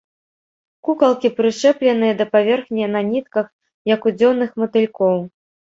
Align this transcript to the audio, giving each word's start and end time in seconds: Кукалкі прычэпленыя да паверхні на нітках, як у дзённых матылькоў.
Кукалкі 0.87 1.31
прычэпленыя 1.41 2.17
да 2.23 2.29
паверхні 2.37 2.91
на 2.97 3.01
нітках, 3.13 3.47
як 3.95 4.01
у 4.11 4.19
дзённых 4.19 4.51
матылькоў. 4.65 5.17